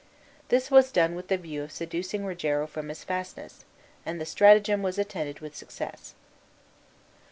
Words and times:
This 0.49 0.71
was 0.71 0.91
done 0.91 1.13
with 1.13 1.27
the 1.27 1.37
view 1.37 1.61
of 1.61 1.71
seducing 1.71 2.25
Rogero 2.25 2.65
from 2.65 2.89
his 2.89 3.03
fastness, 3.03 3.65
and 4.03 4.19
the 4.19 4.25
stratagem 4.25 4.81
was 4.81 4.97
attended 4.97 5.41
with 5.41 5.55
success. 5.55 6.15